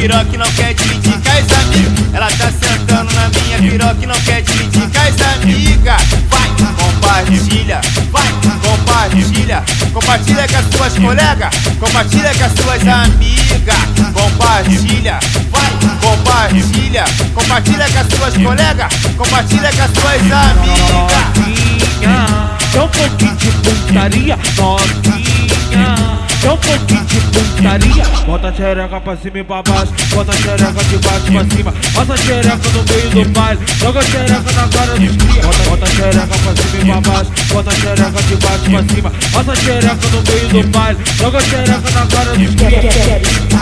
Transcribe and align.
piroca 0.00 0.30
e 0.32 0.38
não 0.38 0.50
quer 0.52 0.74
te 0.74 0.88
indicar 0.94 1.36
as 1.36 1.52
amigas. 1.58 2.14
Ela 2.14 2.30
tá 2.30 2.50
sentando 2.50 3.12
na 3.12 3.28
minha 3.28 3.58
piroca 3.58 4.02
e 4.02 4.06
não 4.06 4.20
quer 4.22 4.42
te 4.42 4.62
indicar 4.62 5.06
as 5.06 5.20
amigas. 5.34 6.02
Vai, 6.30 6.48
compartilha, 6.74 7.80
vai, 8.10 8.28
compartilha. 8.62 9.62
Compartilha 9.92 10.48
com 10.48 10.56
as 10.56 10.64
suas 10.74 10.98
colegas, 10.98 11.54
compartilha 11.78 12.34
com 12.34 12.44
as 12.44 12.52
suas 12.52 12.88
amigas. 12.88 13.76
Compartilha, 14.14 15.18
vai, 15.50 15.70
compartilha. 16.00 17.04
Compartilha 17.34 17.86
com 17.90 17.98
as 17.98 18.06
suas 18.08 18.36
colegas, 18.42 18.92
compartilha 19.18 19.70
com 19.70 19.82
as 19.82 19.90
suas 19.90 20.32
amigas. 20.32 20.90
Novinha, 21.36 22.50
é 22.74 22.80
um 22.80 22.88
pouquinho 22.88 23.36
de 23.36 23.50
putaria, 23.50 24.38
novinha. 24.56 26.19
Dá 26.42 26.54
um 26.54 26.56
pouquinho 26.56 27.04
de 27.04 27.20
putaria 27.20 28.04
Bota 28.24 28.48
a 28.48 28.52
xereca 28.52 29.00
pra 29.00 29.16
cima 29.16 29.38
e 29.38 29.44
pra 29.44 29.62
baixo 29.62 29.92
Bota 30.14 30.32
a 30.32 30.36
xereca 30.36 30.84
de 30.84 30.98
baixo 30.98 31.32
pra 31.32 31.56
cima 31.56 31.74
Passa 31.94 32.14
a 32.14 32.16
xereca 32.16 32.70
no 32.72 32.84
meio 32.84 33.10
do 33.10 33.30
baile 33.30 33.60
Joga 33.78 34.00
a 34.00 34.02
xereca 34.02 34.52
na 34.52 34.68
cara 34.68 34.98
dos 34.98 35.16
cria 35.16 35.42
Bota, 35.42 35.70
bota 35.70 35.84
a 35.84 35.88
xereca 35.88 36.26
pra 36.26 36.56
cima 36.56 36.78
e 36.78 36.84
pra 36.84 37.12
baixo 37.12 37.30
Bota 37.52 37.70
a 37.70 37.74
xereca 37.74 38.22
de 38.22 38.36
baixo 38.36 38.70
pra 38.70 38.94
cima 38.94 39.12
Passa 39.32 39.52
a 39.52 39.56
xereca 39.56 40.08
no 40.12 40.22
meio 40.32 40.48
do 40.48 40.68
baile 40.68 41.00
Joga 41.18 41.38
a 41.38 41.42
xereca 41.42 41.90
na 41.90 42.06
cara 42.06 42.36
dos 42.36 42.54
cria 42.54 43.60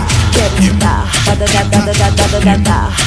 da 0.79 1.35
da 1.35 1.47
da 1.47 2.57
da 2.57 2.98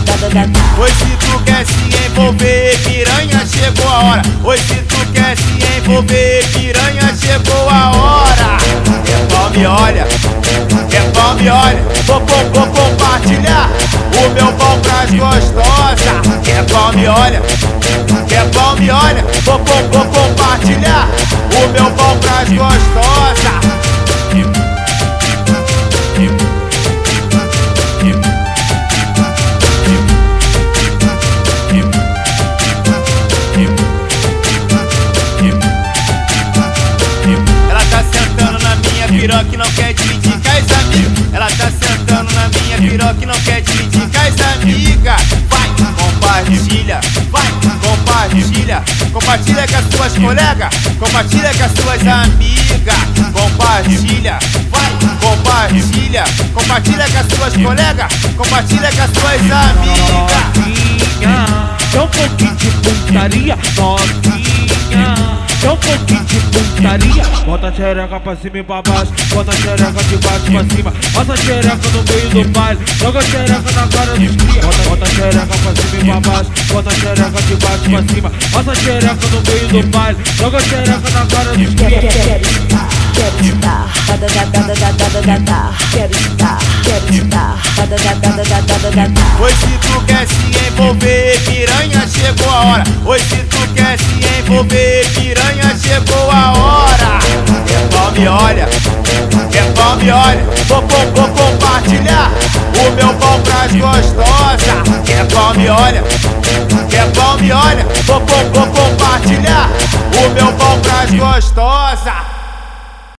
da 0.00 0.48
Pois 0.76 0.92
se 0.92 1.16
tu 1.16 1.38
quer 1.44 1.66
se 1.66 2.06
envolver, 2.06 2.78
piranha, 2.84 3.44
chegou 3.46 3.88
a 3.90 3.98
hora. 3.98 4.22
Pois 4.42 4.60
se 4.60 4.74
tu 4.74 4.96
quer 5.12 5.36
se 5.36 5.78
envolver, 5.78 6.44
piranha, 6.52 7.14
chegou 7.20 7.68
a 7.68 7.90
hora. 7.90 8.58
É 9.06 9.32
pau 9.32 9.50
me 9.50 9.66
olha, 9.66 10.06
é 10.92 11.10
pau 11.12 11.34
me 11.34 11.48
olha. 11.48 11.82
Vou, 12.06 12.20
vou, 12.20 12.50
vou 12.52 12.66
compartilhar 12.68 13.70
o 14.16 14.28
meu 14.34 14.52
pão 14.52 14.78
pras 14.80 15.10
gostosas. 15.10 16.48
É 16.48 16.62
pau 16.72 16.92
me 16.92 17.06
olha, 17.06 17.42
é 18.30 18.44
pau 18.54 18.76
me 18.76 18.90
olha. 18.90 19.24
Vou, 19.44 19.58
vou, 19.58 19.88
vou 19.90 20.04
compartilhar 20.06 21.08
o 21.52 21.68
meu 21.72 21.90
pão 21.92 22.16
pras 22.18 22.48
gostosas 22.48 23.17
piroca 39.18 39.56
não 39.56 39.68
quer 39.72 39.92
dividir 39.94 40.30
com 40.30 40.48
as 40.48 40.70
amigas. 40.78 41.34
Ela 41.34 41.48
tá 41.50 41.70
sentando 41.70 42.32
na 42.34 42.48
minha 42.48 42.78
piroca 42.78 43.26
não 43.26 43.34
quer 43.40 43.62
com 43.62 43.72
as 43.72 44.40
amigas. 44.54 45.20
Vai, 45.50 45.68
compartilha, 45.96 47.00
vai, 47.32 47.52
compartilha. 47.82 48.84
Compartilha 49.12 49.66
com 49.66 49.76
as 49.76 49.84
suas 49.92 50.12
colegas, 50.18 50.74
compartilha 51.00 51.52
com 51.52 51.64
as 51.64 51.72
suas 51.72 52.06
amigas. 52.06 52.94
Compartilha, 53.32 54.38
vai, 54.70 54.92
compartilha. 55.20 56.24
Compartilha 56.54 57.08
com 57.08 57.18
as 57.18 57.26
suas 57.26 57.56
colegas, 57.56 58.12
compartilha 58.36 58.92
com 58.92 59.02
as 59.02 59.10
suas 59.10 59.40
amigas. 59.50 60.78
Dá 61.92 62.04
um 62.04 62.08
pouquinho 62.08 62.54
de 62.54 62.70
putaria 62.70 63.58
Novinha 63.76 64.47
só 65.60 65.74
um 65.74 65.76
pouquinho 65.76 66.24
de 66.24 66.36
putaria 66.36 67.24
Bota 67.44 67.68
a 67.68 67.72
xereca 67.72 68.20
pra 68.20 68.36
cima 68.36 68.58
e 68.58 68.62
pra 68.62 68.82
baixo 68.82 69.12
Bota 69.34 69.50
a 69.50 69.54
xereca 69.54 70.04
de 70.04 70.16
baixo 70.18 70.52
pra 70.52 70.76
cima 70.76 70.94
Bota 71.12 71.32
a 71.32 71.36
xereca 71.36 71.88
no 71.92 72.04
meio 72.04 72.30
do 72.30 72.48
baile 72.50 72.80
Joga 72.98 73.18
a 73.18 73.22
xereca 73.22 73.72
na 73.72 73.88
cara 73.88 74.18
dos 74.18 74.36
cria 74.36 74.62
Bota, 74.62 74.82
bota 74.88 75.04
a 75.04 75.08
xereca 75.08 75.46
pra 75.46 75.74
cima 75.74 75.98
e 75.98 76.04
pra 76.04 76.20
baixo 76.20 76.50
Bota 76.72 76.90
a 76.90 76.94
xereca 76.94 77.42
de 77.42 77.56
baixo 77.56 77.90
pra 77.90 78.14
cima 78.14 78.32
Bota 78.52 78.70
a 78.70 78.74
xereca 78.76 79.26
no 79.32 79.42
meio 79.50 79.68
do 79.68 79.88
baile 79.88 80.18
Joga 80.36 80.58
a 80.58 80.60
xereca 80.60 81.10
na 81.10 81.26
cara 81.26 81.56
dos 81.56 81.74
cria 81.74 82.00
Quero 83.18 83.44
estar, 83.44 83.88
dada 84.06 84.26
dada 84.28 84.74
dada 84.74 84.92
dada 84.92 85.22
dada 85.22 85.74
Quero 85.90 86.16
estar, 86.16 86.58
quero 86.84 87.14
estar, 87.14 87.58
dada 87.76 87.96
dada 87.96 88.90
dada 88.90 89.20
Hoje 89.40 89.56
se 89.56 89.78
tu 89.78 90.00
quer 90.06 90.26
se 90.28 90.68
envolver, 90.68 91.40
piranha, 91.40 92.06
chegou 92.06 92.48
a 92.48 92.64
hora 92.64 92.84
Hoje 93.04 93.24
se 93.24 93.36
tu 93.38 93.74
quer 93.74 93.98
se 93.98 94.38
envolver, 94.38 95.04
piranha 95.14 95.37
chegou 95.98 96.30
a 96.30 96.52
hora. 96.52 97.18
É 97.70 97.94
pau 97.94 98.10
me 98.12 98.28
olha, 98.28 98.62
é 98.62 99.72
pau 99.74 99.96
me 99.96 100.10
olha. 100.10 100.44
Vou, 100.66 100.82
vou, 100.82 101.12
vou 101.14 101.28
compartilhar 101.28 102.30
o 102.74 102.90
meu 102.92 103.14
pão 103.14 103.40
pras 103.42 103.72
gostosas. 103.72 105.10
É 105.10 105.24
pau 105.32 105.54
me 105.54 105.68
olha, 105.68 106.02
é 106.92 107.10
pau 107.14 107.38
me 107.38 107.52
olha. 107.52 107.86
Vou, 108.04 108.20
vou, 108.20 108.52
vou 108.52 108.66
compartilhar 108.66 109.68
o 110.12 110.28
meu 110.30 110.52
pão 110.52 110.78
pras 110.80 111.10
gostosas. 111.10 112.27